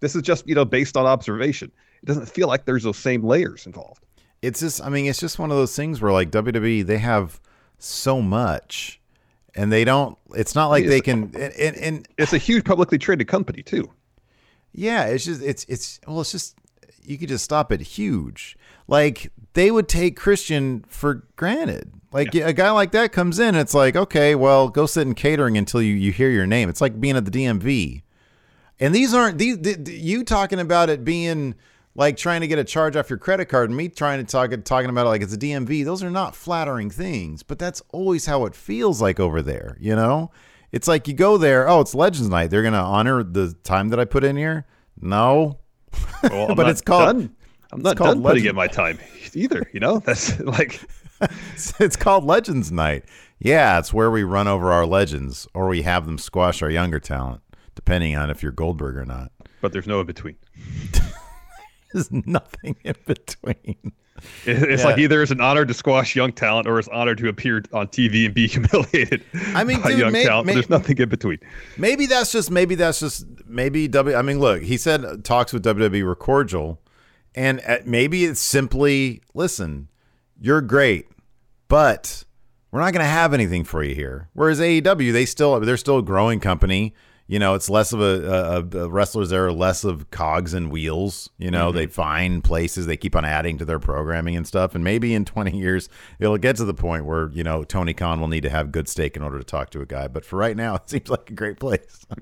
this 0.00 0.14
is 0.17 0.23
just 0.23 0.47
you 0.49 0.55
know 0.55 0.64
based 0.64 0.97
on 0.97 1.07
observation. 1.07 1.71
It 2.03 2.07
doesn't 2.07 2.29
feel 2.29 2.49
like 2.49 2.64
there's 2.67 2.83
those 2.83 2.99
same 2.99 3.23
layers 3.23 3.67
involved. 3.67 4.05
it's 4.43 4.61
just 4.61 4.83
i 4.83 4.88
mean 4.91 5.07
it's 5.07 5.19
just 5.21 5.38
one 5.38 5.50
of 5.50 5.57
those 5.57 5.75
things 5.75 6.03
where 6.03 6.12
like 6.12 6.31
wwe 6.31 6.85
they 6.85 6.99
have 6.99 7.41
so 7.79 8.21
much 8.21 9.00
and 9.55 9.73
they 9.73 9.85
don't 9.85 10.19
it's 10.35 10.55
not 10.55 10.69
like 10.69 10.85
they 10.87 11.00
can 11.00 11.31
and, 11.35 11.53
and, 11.55 11.76
and 11.76 12.09
It's 12.19 12.33
a 12.35 12.38
huge 12.38 12.64
publicly 12.64 12.99
traded 12.99 13.26
company 13.29 13.62
too. 13.62 13.91
yeah 14.73 15.05
it's 15.07 15.25
just 15.25 15.43
it's 15.43 15.64
it's 15.69 16.00
well 16.07 16.21
it's 16.21 16.33
just 16.33 16.57
you 17.06 17.18
could 17.18 17.28
just 17.28 17.44
stop 17.44 17.73
at 17.73 17.80
huge. 17.80 18.56
Like 18.87 19.32
they 19.54 19.70
would 19.70 19.88
take 19.88 20.16
Christian 20.16 20.84
for 20.88 21.26
granted. 21.37 21.92
Like 22.12 22.34
a 22.34 22.52
guy 22.52 22.70
like 22.70 22.92
that 22.92 23.11
comes 23.11 23.40
in, 23.40 23.56
it's 23.56 23.75
like, 23.75 23.96
okay, 23.96 24.37
well, 24.37 24.68
go 24.68 24.87
sit 24.87 25.06
in 25.06 25.14
catering 25.14 25.58
until 25.58 25.82
you, 25.82 25.94
you 25.94 26.12
hear 26.12 26.30
your 26.30 26.46
name. 26.46 26.68
It's 26.68 26.80
like 26.80 27.00
being 27.00 27.16
at 27.16 27.25
the 27.25 27.30
DMV. 27.30 28.02
And 28.78 28.94
these 28.94 29.12
aren't 29.12 29.38
these 29.38 29.58
th- 29.58 29.84
th- 29.84 30.00
you 30.00 30.23
talking 30.23 30.61
about 30.61 30.90
it 30.90 31.04
being 31.04 31.54
like 31.96 32.16
trying 32.16 32.40
to 32.40 32.46
get 32.46 32.58
a 32.58 32.64
charge 32.64 32.96
off 32.96 33.11
your 33.11 33.18
credit 33.18 33.46
card 33.46 33.70
and 33.70 33.76
me 33.76 33.88
trying 33.88 34.25
to 34.25 34.30
talk 34.30 34.50
talking 34.64 34.90
about 34.90 35.06
it 35.06 35.11
like 35.11 35.23
it's 35.23 35.34
a 35.34 35.38
DMV. 35.38 35.84
Those 35.84 36.02
are 36.02 36.11
not 36.11 36.37
flattering 36.37 36.90
things, 36.90 37.42
but 37.42 37.58
that's 37.58 37.82
always 37.92 38.26
how 38.26 38.44
it 38.46 38.54
feels 38.54 39.00
like 39.00 39.18
over 39.18 39.42
there, 39.42 39.76
you 39.80 39.94
know? 39.94 40.30
It's 40.73 40.88
like 40.88 41.06
you 41.06 41.14
go 41.14 41.38
there, 41.38 41.68
oh, 41.68 41.80
it's 41.80 41.94
Legends 41.94 42.28
Night. 42.28 42.50
They're 42.50 42.62
going 42.62 42.75
to 42.75 42.80
honor 42.80 43.23
the 43.23 43.54
time 43.62 43.90
that 43.90 44.00
I 44.00 44.04
put 44.04 44.25
in 44.25 44.37
here? 44.37 44.66
No. 45.00 45.61
Well, 46.25 46.49
But 46.55 46.63
not 46.65 46.71
it's 46.71 46.81
called- 46.81 47.07
Done. 47.07 47.37
I'm 47.73 47.83
not 47.83 47.97
done 47.97 48.07
putting 48.07 48.23
legend. 48.23 48.47
in 48.51 48.55
my 48.57 48.67
time 48.69 48.99
either. 49.35 49.69
You 49.73 49.81
know, 49.81 49.99
that's 50.05 50.39
like 50.41 50.81
it's 51.81 51.97
called 51.97 52.25
Legends 52.25 52.71
Night. 52.71 53.05
Yeah, 53.41 53.79
it's 53.81 53.93
where 53.93 54.11
we 54.13 54.23
run 54.23 54.47
over 54.47 54.71
our 54.73 54.87
legends 54.87 55.49
or 55.55 55.67
we 55.69 55.83
have 55.83 56.07
them 56.07 56.17
squash 56.19 56.63
our 56.63 56.71
younger 56.71 57.01
talent, 57.01 57.41
depending 57.75 58.15
on 58.17 58.31
if 58.31 58.43
you're 58.45 58.53
Goldberg 58.53 58.97
or 58.97 59.05
not. 59.05 59.33
but 59.61 59.73
there's 59.73 59.87
no 59.89 60.01
in 60.01 60.07
between. 60.07 60.37
There's 61.95 62.13
nothing 62.13 62.77
in 62.85 62.95
between. 63.07 63.93
It's 64.47 64.83
Yeah. 64.83 64.89
like 64.89 64.99
either 64.99 65.23
it's 65.23 65.31
an 65.33 65.41
honor 65.41 65.65
to 65.65 65.75
squash 65.75 66.15
young 66.17 66.33
talent 66.33 66.67
or 66.67 66.79
it's 66.79 66.89
honor 66.89 67.15
to 67.15 67.29
appear 67.29 67.63
on 67.73 67.89
TV 67.89 68.27
and 68.27 68.35
be 68.35 68.47
humiliated 68.55 69.23
I 69.55 69.65
mean, 69.65 69.81
by 69.81 69.91
dude, 69.91 69.99
young 70.01 70.13
may- 70.13 70.25
talent. 70.25 70.47
may- 70.47 70.53
but 70.53 70.57
there's 70.57 70.71
nothing 70.71 70.99
in 70.99 71.09
between. 71.09 71.39
Maybe 71.79 72.07
that's 72.07 72.31
just 72.33 72.51
maybe 72.51 72.75
that's 72.75 73.01
just 73.01 73.27
maybe 73.47 73.89
W. 73.89 74.17
I 74.17 74.23
mean, 74.23 74.39
look, 74.41 74.63
he 74.63 74.77
said 74.77 75.25
talks 75.25 75.53
with 75.53 75.65
WWE 75.65 76.05
were 76.05 76.15
cordial, 76.15 76.81
and 77.35 77.61
uh, 77.67 77.79
maybe 77.85 78.25
it's 78.25 78.41
simply 78.41 79.21
listen, 79.35 79.89
you're 80.41 80.61
great, 80.61 81.07
but 81.69 82.25
we're 82.71 82.81
not 82.81 82.93
going 82.93 83.05
to 83.05 83.11
have 83.11 83.35
anything 83.35 83.65
for 83.65 83.83
you 83.85 83.95
here. 83.95 84.29
Whereas 84.33 84.59
AEW, 84.61 85.13
they 85.13 85.27
still 85.27 85.59
they're 85.61 85.77
still 85.77 85.99
a 85.99 86.03
growing 86.03 86.41
company. 86.41 86.95
You 87.26 87.38
know, 87.38 87.54
it's 87.54 87.71
less 87.71 87.95
of 87.95 88.02
a, 88.02 88.64
a, 88.75 88.78
a 88.81 88.88
wrestlers 88.88 89.31
there 89.31 89.47
are 89.47 89.52
less 89.52 89.83
of 89.83 90.11
cogs 90.11 90.52
and 90.52 90.71
wheels. 90.71 91.31
You 91.38 91.50
know, 91.50 91.73
they 91.73 91.87
find 91.87 92.45
places 92.45 92.85
they 92.87 92.99
keep 92.99 93.16
on 93.16 93.25
adding 93.25 93.57
to 93.59 93.64
their 93.64 93.78
programming 93.78 94.37
and 94.37 94.47
stuff. 94.47 94.75
And 94.75 94.85
maybe 94.85 95.14
in 95.14 95.25
20 95.35 95.57
years, 95.57 95.88
it'll 96.19 96.37
get 96.37 96.57
to 96.57 96.66
the 96.66 96.75
point 96.75 97.07
where, 97.07 97.31
you 97.31 97.43
know, 97.43 97.64
Tony 97.64 97.95
Khan 97.95 98.21
will 98.21 98.28
need 98.28 98.43
to 98.43 98.50
have 98.50 98.73
good 98.73 98.88
steak 98.88 99.16
in 99.16 99.23
order 99.23 99.38
to 99.38 99.45
talk 99.45 99.71
to 99.71 99.81
a 99.81 99.87
guy. 99.87 100.07
But 100.07 100.26
for 100.26 100.37
right 100.37 100.57
now, 100.57 100.75
it 100.76 100.90
seems 100.90 101.09
like 101.09 101.31
a 101.31 101.35
great 101.35 101.59
place. 101.59 102.04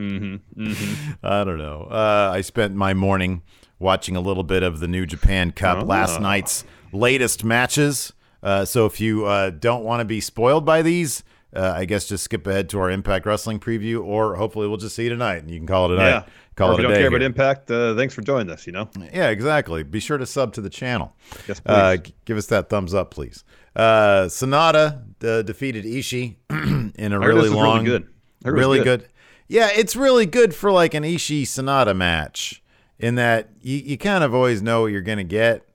I 1.23 1.44
don't 1.44 1.59
know. 1.59 1.88
Uh, 1.90 2.30
I 2.32 2.40
spent 2.42 2.76
my 2.76 2.94
morning 2.94 3.42
watching 3.80 4.14
a 4.14 4.21
little 4.21 4.44
bit 4.44 4.62
of 4.62 4.78
the 4.78 4.87
New 4.87 5.04
Japan 5.06 5.50
Cup, 5.50 5.85
last 5.87 6.21
night's 6.21 6.64
latest 6.92 7.42
matches. 7.42 8.12
Uh, 8.40 8.64
so 8.64 8.87
if 8.87 9.00
you 9.00 9.25
uh, 9.26 9.50
don't 9.50 9.82
want 9.85 10.00
to 10.00 10.04
be 10.04 10.21
spoiled 10.21 10.64
by 10.64 10.82
these, 10.82 11.25
uh, 11.54 11.73
I 11.76 11.85
guess 11.85 12.09
just 12.09 12.25
skip 12.25 12.47
ahead 12.47 12.68
to 12.71 12.80
our 12.80 12.90
Impact 12.90 13.26
Wrestling 13.26 13.61
preview, 13.61 14.04
or 14.04 14.37
hopefully 14.37 14.68
we'll 14.68 14.78
just 14.78 14.97
see 14.97 15.04
you 15.04 15.11
tonight 15.11 15.42
and 15.42 15.50
you 15.50 15.59
can 15.59 15.66
call 15.66 15.90
it 15.90 15.94
a 15.94 15.97
night. 15.97 16.09
Yeah. 16.09 16.25
Call 16.54 16.68
or 16.68 16.73
it 16.73 16.75
if 16.75 16.78
you 16.80 16.88
don't 16.88 16.97
care 16.99 17.09
about 17.09 17.23
impact, 17.23 17.71
uh, 17.71 17.94
thanks 17.97 18.12
for 18.12 18.21
joining 18.21 18.50
us. 18.50 18.66
You 18.66 18.73
know, 18.73 18.88
Yeah, 19.12 19.30
exactly. 19.30 19.82
Be 19.82 20.00
sure 20.00 20.18
to 20.18 20.26
sub 20.26 20.52
to 20.54 20.61
the 20.61 20.68
channel. 20.68 21.16
Yes, 21.49 21.61
please. 21.61 21.73
Uh, 21.73 21.97
give 22.26 22.37
us 22.37 22.47
that 22.47 22.68
thumbs 22.68 22.92
up, 22.92 23.11
please. 23.11 23.44
Uh, 23.75 24.25
Sanada 24.26 25.02
uh, 25.25 25.42
defeated 25.42 25.85
Ishii 25.85 26.37
in 26.97 27.12
a 27.12 27.18
really 27.18 27.35
was 27.35 27.50
really 27.50 27.62
long, 27.62 27.85
good. 27.85 28.09
Really 28.44 28.78
good. 28.78 29.00
good. 29.00 29.09
Yeah, 29.49 29.71
it's 29.75 29.97
really 29.97 30.26
good 30.26 30.54
for 30.54 30.71
like 30.71 30.94
an 30.94 31.04
Ishii 31.04 31.42
Sanada 31.42 31.97
match. 31.97 32.62
In 32.99 33.16
that 33.16 33.49
you, 33.61 33.78
you 33.78 33.99
kind 33.99 34.23
of 34.23 34.32
always 34.35 34.62
know 34.62 34.82
what 34.82 34.92
you're 34.92 35.00
gonna 35.00 35.25
get. 35.25 35.66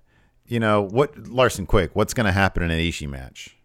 You 0.46 0.60
know 0.62 0.82
what, 0.82 1.28
Larson? 1.28 1.66
Quick, 1.66 1.94
what's 1.94 2.14
gonna 2.14 2.32
happen 2.32 2.64
in 2.64 2.72
an 2.72 2.80
Ishii 2.80 3.10
match? 3.10 3.57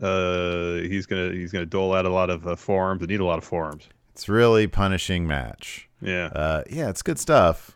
Uh, 0.00 0.74
he's 0.88 1.06
gonna 1.06 1.32
he's 1.32 1.52
gonna 1.52 1.66
dole 1.66 1.94
out 1.94 2.06
a 2.06 2.10
lot 2.10 2.30
of 2.30 2.46
uh, 2.46 2.56
forearms 2.56 3.02
and 3.02 3.10
need 3.10 3.20
a 3.20 3.24
lot 3.24 3.38
of 3.38 3.44
forearms. 3.44 3.88
It's 4.12 4.28
really 4.28 4.66
punishing 4.66 5.26
match. 5.26 5.88
Yeah. 6.00 6.26
Uh, 6.26 6.62
yeah, 6.70 6.88
it's 6.90 7.02
good 7.02 7.18
stuff. 7.18 7.72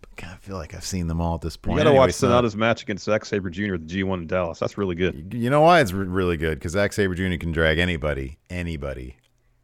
But 0.00 0.16
God, 0.16 0.30
I 0.32 0.36
feel 0.36 0.56
like 0.56 0.74
I've 0.74 0.84
seen 0.84 1.06
them 1.06 1.20
all 1.20 1.34
at 1.36 1.40
this 1.40 1.56
point. 1.56 1.74
you 1.74 1.78
gotta 1.80 1.90
Anyway, 1.90 2.06
watch 2.06 2.10
Sanada- 2.14 2.42
Sanada's 2.42 2.56
match 2.56 2.82
against 2.82 3.04
Zack 3.04 3.24
Sabre 3.24 3.50
Jr. 3.50 3.74
at 3.74 3.88
the 3.88 4.02
G1 4.02 4.14
in 4.22 4.26
Dallas. 4.26 4.58
That's 4.58 4.76
really 4.78 4.94
good. 4.94 5.32
You 5.34 5.48
know 5.50 5.60
why 5.62 5.80
it's 5.80 5.92
re- 5.92 6.06
really 6.06 6.36
good? 6.36 6.58
Because 6.58 6.72
Zack 6.72 6.92
Sabre 6.92 7.14
Jr. 7.14 7.36
can 7.38 7.52
drag 7.52 7.78
anybody, 7.78 8.38
anybody, 8.50 9.16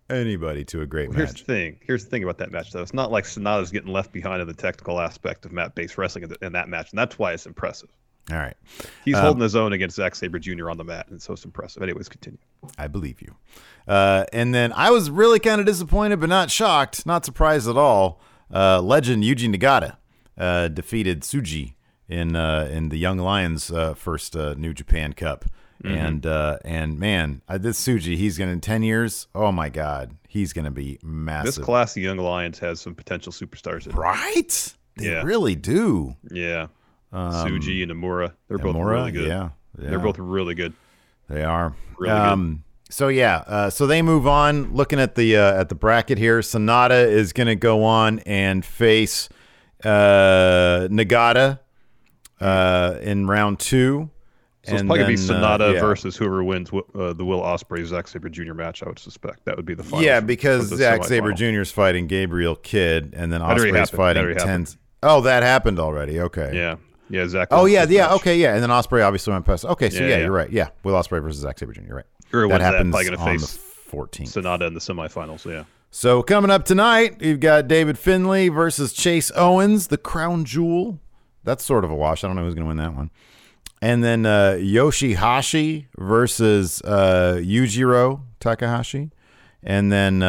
anybody 0.09 0.65
to 0.65 0.81
a 0.83 0.87
great 0.87 1.13
Here's 1.15 1.31
match. 1.33 1.41
the 1.41 1.45
thing. 1.45 1.79
Here's 1.83 2.05
the 2.05 2.11
thing 2.11 2.23
about 2.25 2.39
that 2.39 2.51
match, 2.51 2.73
though. 2.73 2.83
It's 2.83 2.95
not 2.95 3.11
like 3.13 3.25
Sanada's 3.25 3.71
getting 3.71 3.93
left 3.93 4.13
behind 4.13 4.41
in 4.43 4.49
the 4.49 4.55
technical 4.55 5.01
aspect 5.01 5.45
of 5.45 5.53
mat-based 5.53 5.97
wrestling 5.99 6.25
in, 6.25 6.31
the, 6.31 6.39
in 6.45 6.53
that 6.53 6.69
match, 6.69 6.91
and 6.91 6.99
that's 6.99 7.19
why 7.19 7.33
it's 7.33 7.47
impressive. 7.47 7.91
All 8.33 8.39
right, 8.39 8.57
He's 9.05 9.17
Um, 9.17 9.23
holding 9.23 9.43
his 9.43 9.57
own 9.57 9.73
against 9.73 9.97
Zack 9.97 10.15
Sabre 10.15 10.39
Jr. 10.39 10.71
on 10.71 10.77
the 10.77 10.85
mat, 10.85 11.07
and 11.11 11.21
so 11.21 11.33
it's 11.33 11.45
impressive. 11.45 11.83
Anyways, 11.83 12.09
continue. 12.09 12.39
I 12.79 12.87
believe 12.87 13.21
you. 13.23 13.35
Uh, 13.89 14.25
and 14.33 14.55
then 14.55 14.73
I 14.75 14.91
was 14.91 15.11
really 15.11 15.39
kind 15.41 15.61
of 15.61 15.67
disappointed, 15.67 16.21
but 16.21 16.29
not 16.29 16.51
shocked, 16.51 17.07
not 17.07 17.25
surprised 17.25 17.69
at 17.69 17.77
all. 17.77 18.21
Uh, 18.53 18.81
legend 18.81 19.23
Yuji 19.25 19.55
Nagata 19.55 19.97
uh, 20.39 20.69
defeated 20.69 21.23
Tsuji 21.23 21.75
in 22.09 22.37
uh, 22.37 22.69
in 22.71 22.89
the 22.91 22.99
Young 22.99 23.19
Lions 23.19 23.71
uh, 23.71 23.95
first 23.95 24.37
uh, 24.37 24.55
New 24.55 24.75
Japan 24.75 25.13
Cup. 25.13 25.45
Mm-hmm. 25.85 25.97
And 25.97 26.27
uh, 26.27 26.59
and 26.65 26.99
man, 26.99 27.41
this 27.49 27.81
Tsuji, 27.87 28.17
he's 28.17 28.37
gonna 28.37 28.51
in 28.53 28.61
ten 28.61 28.83
years. 28.83 29.29
Oh 29.35 29.51
my 29.51 29.71
God, 29.71 30.15
he's 30.29 30.53
gonna 30.53 30.71
be 30.71 30.99
massive. 31.03 31.55
This 31.57 31.65
class 31.65 31.97
of 31.97 32.03
Young 32.03 32.19
Lions 32.19 32.59
has 32.59 32.81
some 32.81 32.95
potential 32.95 33.33
superstars 33.33 33.87
in 33.87 33.93
it. 33.93 33.97
right? 33.97 34.75
They 34.97 35.07
Yeah. 35.11 35.23
really 35.23 35.55
do. 35.55 36.17
Yeah. 36.31 36.67
Tsuji 37.13 37.83
and 37.83 37.91
Uemura. 37.93 38.33
They're 38.49 38.59
both 38.59 38.77
really 38.77 39.11
good. 39.13 39.27
Yeah, 39.29 39.51
yeah. 39.79 39.91
They're 39.91 39.99
both 39.99 40.19
really 40.19 40.55
good. 40.55 40.73
They 41.29 41.45
are 41.45 41.75
Really 41.99 42.13
good. 42.15 42.21
um, 42.21 42.65
So 42.89 43.09
yeah, 43.09 43.45
uh, 43.47 43.71
so 43.71 43.87
they 43.87 44.03
move 44.03 44.27
on. 44.27 44.75
Looking 44.75 44.99
at 45.01 45.15
the 45.15 45.37
uh, 45.37 45.61
at 45.61 45.69
the 45.69 45.75
bracket 45.75 46.19
here, 46.19 46.41
Sanada 46.41 47.07
is 47.07 47.33
going 47.33 47.47
to 47.49 47.57
go 47.57 47.85
on 47.85 48.19
and 48.21 48.65
face 48.65 49.29
uh, 49.85 50.89
Nagata 50.91 51.59
uh, 52.41 52.99
in 53.03 53.27
round 53.27 53.59
two. 53.59 54.11
So 54.65 54.73
it's 54.73 54.81
And 54.83 54.89
probably 54.91 55.05
gonna 55.05 55.17
be 55.17 55.33
uh, 55.33 55.59
Sanada 55.59 55.75
yeah. 55.75 55.81
versus 55.81 56.17
whoever 56.19 56.45
wins 56.45 56.71
uh, 56.71 57.13
the 57.15 57.25
Will 57.25 57.41
Ospreay 57.41 57.85
Zack 57.87 58.07
Sabre 58.09 58.29
Jr. 58.29 58.53
match. 58.53 58.83
I 58.83 58.89
would 58.89 58.99
suspect 58.99 59.45
that 59.47 59.57
would 59.57 59.65
be 59.65 59.73
the 59.75 59.83
final. 59.83 60.05
Yeah, 60.05 60.21
because 60.21 60.69
Zack 60.69 61.05
Sabre. 61.05 61.33
Jr. 61.33 61.61
is 61.63 61.71
fighting 61.73 62.07
Gabriel 62.07 62.57
Kidd, 62.57 63.15
and 63.17 63.33
then 63.33 63.41
Ospreay's 63.41 63.65
happened. 63.65 63.77
That 63.77 63.91
fighting. 63.97 64.37
Tens. 64.37 64.77
Oh, 65.03 65.23
that 65.23 65.43
happened 65.43 65.79
already. 65.79 66.21
Okay. 66.21 66.51
Yeah, 66.55 66.77
yeah, 67.11 67.27
Zack. 67.29 67.49
Oh 67.51 67.67
yeah, 67.67 67.85
yeah. 67.89 68.07
match. 68.07 68.13
Okay, 68.21 68.39
yeah. 68.39 68.55
And 68.55 68.63
then 68.63 68.71
Ospreay 68.71 69.05
obviously 69.05 69.33
went 69.33 69.45
past. 69.45 69.65
Okay, 69.65 69.91
so 69.91 69.97
Yeah, 69.99 70.03
yeah, 70.03 70.09
yeah. 70.17 70.23
you're 70.23 70.31
right. 70.33 70.51
Yeah, 70.51 70.69
Will 70.85 70.95
Ospreay 70.95 71.23
versus 71.23 71.43
Zack 71.43 71.59
Sabre 71.59 71.73
Jr. 71.73 71.83
You're 71.83 71.97
right. 71.97 72.07
Whoever 72.31 72.49
that 72.49 72.59
that, 72.59 72.75
happens 72.75 72.95
gonna 72.95 73.17
on 73.19 73.39
face 73.39 73.57
the 73.57 73.97
14th. 73.97 74.43
Sanada 74.43 74.67
in 74.67 74.75
the 74.75 74.81
semifinals. 74.81 75.45
Yeah. 75.51 75.65
So 75.91 76.23
coming 76.23 76.53
up 76.53 76.65
tonight, 76.65 77.21
you've 77.21 77.41
got 77.41 77.67
David 77.67 77.99
Finlay 77.99 78.49
versus 78.49 78.93
Chase 78.93 79.33
Owens, 79.35 79.89
the 79.89 79.99
crown 79.99 80.45
jewel. 80.45 81.01
That's 81.43 81.65
sort 81.65 81.85
of 81.85 81.91
a 81.91 81.97
wash. 81.97 82.23
I 82.23 82.29
don't 82.29 82.37
know 82.37 82.45
who's 82.45 82.55
going 82.55 82.65
to 82.65 82.69
win 82.69 82.77
that 82.77 82.95
one. 82.95 83.11
And 83.83 84.05
then 84.05 84.25
uh, 84.25 84.57
Yoshihashi 84.61 85.87
versus 85.99 86.81
uh, 86.83 87.41
Yujiro 87.43 88.21
Takahashi. 88.39 89.11
And 89.65 89.91
then 89.91 90.23
uh, 90.23 90.27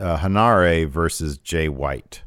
uh, 0.00 0.02
uh, 0.02 0.18
Hanare 0.18 0.88
versus 0.88 1.38
Jay 1.38 1.68
White. 1.68 2.22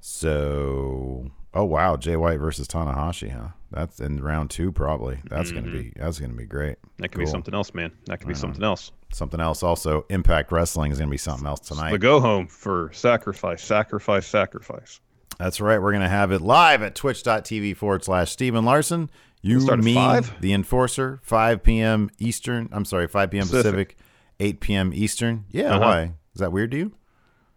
So, 0.00 1.30
oh 1.56 1.64
wow, 1.64 1.96
Jay 1.96 2.16
White 2.16 2.38
versus 2.38 2.68
Tanahashi, 2.68 3.30
huh? 3.30 3.48
That's 3.70 3.98
in 4.00 4.22
round 4.22 4.50
two, 4.50 4.70
probably. 4.72 5.18
That's 5.28 5.50
gonna 5.50 5.70
be 5.70 5.92
that's 5.96 6.18
gonna 6.20 6.34
be 6.34 6.44
great. 6.46 6.76
That 6.98 7.08
could 7.08 7.18
be 7.18 7.26
something 7.26 7.54
else, 7.54 7.74
man. 7.74 7.90
That 8.06 8.18
could 8.18 8.28
be 8.28 8.34
something 8.34 8.62
else. 8.62 8.92
Something 9.12 9.40
else 9.40 9.62
also. 9.62 10.06
Impact 10.08 10.52
Wrestling 10.52 10.92
is 10.92 10.98
gonna 10.98 11.10
be 11.10 11.16
something 11.16 11.46
else 11.46 11.60
tonight. 11.60 11.90
The 11.92 11.98
go 11.98 12.20
home 12.20 12.46
for 12.46 12.90
sacrifice, 12.92 13.62
sacrifice, 13.64 14.26
sacrifice. 14.26 15.00
That's 15.38 15.60
right. 15.60 15.78
We're 15.78 15.90
going 15.92 16.02
to 16.02 16.08
have 16.08 16.32
it 16.32 16.40
live 16.40 16.80
at 16.80 16.94
twitch.tv 16.94 17.76
forward 17.76 18.02
slash 18.02 18.30
Stephen 18.30 18.64
Larson. 18.64 19.10
You, 19.42 19.60
start 19.60 19.80
me, 19.84 19.92
the 20.40 20.54
enforcer, 20.54 21.20
5 21.24 21.62
p.m. 21.62 22.08
Eastern. 22.18 22.70
I'm 22.72 22.86
sorry, 22.86 23.06
5 23.06 23.30
p.m. 23.30 23.42
Pacific, 23.42 23.62
Pacific. 23.64 23.96
8 24.40 24.60
p.m. 24.60 24.92
Eastern. 24.94 25.44
Yeah, 25.50 25.74
Uh-huh. 25.76 25.80
why? 25.80 26.02
Is 26.34 26.40
that 26.40 26.52
weird 26.52 26.70
to 26.70 26.78
you? 26.78 26.92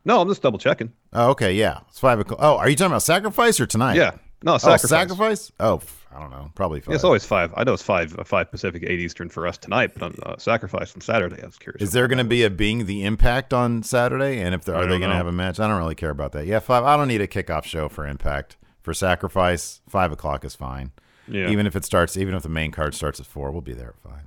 No, 0.03 0.19
I'm 0.19 0.27
just 0.27 0.41
double 0.41 0.59
checking. 0.59 0.91
Oh, 1.13 1.29
okay. 1.31 1.53
Yeah. 1.53 1.79
It's 1.89 1.99
5 1.99 2.19
o'clock. 2.19 2.39
Oh, 2.41 2.57
are 2.57 2.69
you 2.69 2.75
talking 2.75 2.91
about 2.91 3.01
sacrifice 3.03 3.59
or 3.59 3.65
tonight? 3.65 3.95
Yeah. 3.95 4.11
No, 4.43 4.53
Oh, 4.53 4.57
sacrifice. 4.57 4.89
sacrifice? 4.89 5.51
Oh, 5.59 5.81
I 6.15 6.19
don't 6.19 6.31
know. 6.31 6.51
Probably 6.55 6.79
5. 6.79 6.89
Yeah, 6.89 6.95
it's 6.95 7.03
always 7.03 7.25
five. 7.25 7.53
I 7.57 7.63
know 7.63 7.73
it's 7.73 7.83
five, 7.83 8.17
uh, 8.17 8.23
five 8.23 8.49
Pacific, 8.49 8.83
eight 8.87 8.99
Eastern 8.99 9.29
for 9.29 9.45
us 9.45 9.57
tonight, 9.57 9.91
but 9.93 10.03
on 10.03 10.15
uh, 10.23 10.37
sacrifice 10.37 10.93
on 10.95 11.01
Saturday. 11.01 11.41
I 11.41 11.45
was 11.45 11.57
curious. 11.57 11.81
Is 11.81 11.91
there 11.91 12.07
going 12.07 12.17
to 12.19 12.23
be 12.23 12.43
a 12.43 12.49
Being 12.49 12.85
the 12.85 13.03
Impact 13.03 13.53
on 13.53 13.83
Saturday? 13.83 14.39
And 14.39 14.55
if 14.55 14.63
there, 14.65 14.75
are 14.75 14.85
they 14.85 14.97
going 14.97 15.09
to 15.11 15.15
have 15.15 15.27
a 15.27 15.31
match? 15.31 15.59
I 15.59 15.67
don't 15.67 15.77
really 15.77 15.95
care 15.95 16.09
about 16.09 16.31
that. 16.31 16.45
Yeah, 16.45 16.59
5. 16.59 16.83
I 16.83 16.95
don't 16.97 17.07
need 17.09 17.21
a 17.21 17.27
kickoff 17.27 17.65
show 17.65 17.89
for 17.89 18.07
Impact. 18.07 18.55
For 18.81 18.93
sacrifice, 18.93 19.81
5 19.89 20.13
o'clock 20.13 20.45
is 20.45 20.55
fine. 20.55 20.91
Yeah. 21.27 21.49
Even 21.49 21.67
if 21.67 21.75
it 21.75 21.85
starts, 21.85 22.17
even 22.17 22.33
if 22.33 22.41
the 22.43 22.49
main 22.49 22.71
card 22.71 22.95
starts 22.95 23.19
at 23.19 23.25
four, 23.27 23.51
we'll 23.51 23.61
be 23.61 23.73
there 23.73 23.89
at 23.89 23.99
five. 24.11 24.23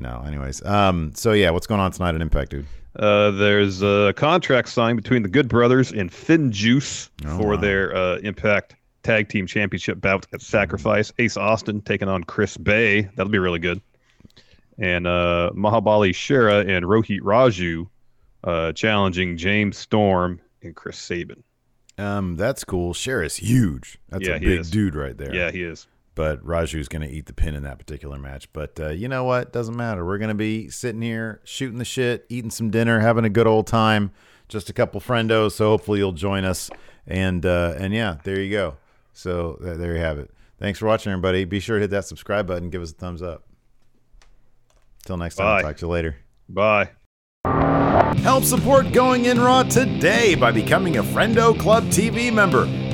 No, 0.00 0.22
anyways. 0.26 0.64
Um. 0.64 1.12
So 1.14 1.32
yeah, 1.32 1.50
what's 1.50 1.66
going 1.66 1.80
on 1.80 1.92
tonight 1.92 2.14
at 2.14 2.20
Impact, 2.22 2.50
dude? 2.50 2.66
Uh, 2.96 3.30
there's 3.30 3.82
a 3.82 4.12
contract 4.16 4.68
signed 4.68 4.96
between 5.00 5.22
the 5.22 5.28
Good 5.28 5.48
Brothers 5.48 5.92
and 5.92 6.10
FinJuice 6.10 7.08
Oh, 7.24 7.38
for 7.38 7.50
wow. 7.50 7.56
their 7.56 7.94
uh, 7.94 8.16
Impact 8.18 8.74
tag 9.04 9.28
team 9.28 9.46
championship 9.46 10.00
bout 10.00 10.26
at 10.32 10.42
Sacrifice. 10.42 11.12
Ace 11.18 11.36
Austin 11.36 11.80
taking 11.82 12.08
on 12.08 12.24
Chris 12.24 12.56
Bey. 12.56 13.02
That'll 13.14 13.30
be 13.30 13.38
really 13.38 13.60
good. 13.60 13.80
And 14.78 15.06
uh, 15.06 15.50
Mahabali 15.54 16.14
Shera 16.14 16.58
and 16.60 16.84
Rohit 16.84 17.20
Raju 17.20 17.86
uh, 18.44 18.72
challenging 18.72 19.36
James 19.36 19.76
Storm 19.78 20.40
and 20.62 20.74
Chris 20.74 20.98
Sabin. 20.98 21.42
Um, 21.98 22.36
that's 22.36 22.64
cool. 22.64 22.92
Shera's 22.94 23.36
huge. 23.36 23.98
That's 24.08 24.26
Yeah, 24.26 24.34
a 24.36 24.40
big 24.40 24.60
is. 24.60 24.70
dude 24.70 24.94
right 24.94 25.16
there. 25.16 25.34
Yeah, 25.34 25.50
he 25.50 25.62
is. 25.62 25.86
But 26.14 26.44
Raju's 26.44 26.88
going 26.88 27.02
to 27.02 27.08
eat 27.08 27.26
the 27.26 27.32
pin 27.32 27.54
in 27.54 27.62
that 27.62 27.78
particular 27.78 28.18
match. 28.18 28.52
But 28.52 28.78
uh, 28.80 28.88
you 28.88 29.08
know 29.08 29.24
what? 29.24 29.52
Doesn't 29.52 29.76
matter. 29.76 30.04
We're 30.04 30.18
going 30.18 30.28
to 30.28 30.34
be 30.34 30.68
sitting 30.68 31.02
here 31.02 31.40
shooting 31.44 31.78
the 31.78 31.84
shit, 31.84 32.26
eating 32.28 32.50
some 32.50 32.70
dinner, 32.70 33.00
having 33.00 33.24
a 33.24 33.30
good 33.30 33.46
old 33.46 33.66
time. 33.66 34.12
Just 34.48 34.68
a 34.68 34.72
couple 34.72 35.00
friendos, 35.00 35.52
so 35.52 35.68
hopefully 35.68 36.00
you'll 36.00 36.10
join 36.12 36.44
us. 36.44 36.70
And 37.06 37.46
uh, 37.46 37.74
and 37.78 37.94
yeah, 37.94 38.16
there 38.24 38.40
you 38.40 38.50
go. 38.50 38.76
So 39.12 39.58
uh, 39.64 39.76
there 39.76 39.94
you 39.94 40.00
have 40.00 40.18
it. 40.18 40.30
Thanks 40.58 40.78
for 40.78 40.86
watching, 40.86 41.12
everybody. 41.12 41.44
Be 41.44 41.60
sure 41.60 41.76
to 41.76 41.82
hit 41.82 41.90
that 41.90 42.04
subscribe 42.04 42.46
button. 42.46 42.68
Give 42.68 42.82
us 42.82 42.90
a 42.90 42.94
thumbs 42.94 43.22
up. 43.22 43.44
Till 45.04 45.16
next 45.16 45.36
time. 45.36 45.46
Bye. 45.46 45.62
Talk 45.62 45.76
to 45.78 45.86
you 45.86 45.92
later. 45.92 46.16
Bye. 46.48 46.90
Help 48.22 48.44
support 48.44 48.92
Going 48.92 49.24
In 49.24 49.40
Raw 49.40 49.62
today 49.62 50.34
by 50.34 50.52
becoming 50.52 50.98
a 50.98 51.02
Friendo 51.02 51.58
Club 51.58 51.84
TV 51.84 52.32
member. 52.32 52.66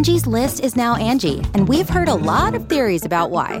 Angie's 0.00 0.26
list 0.26 0.60
is 0.60 0.76
now 0.76 0.96
Angie, 0.96 1.42
and 1.52 1.68
we've 1.68 1.86
heard 1.86 2.08
a 2.08 2.14
lot 2.14 2.54
of 2.54 2.70
theories 2.70 3.04
about 3.04 3.30
why. 3.30 3.60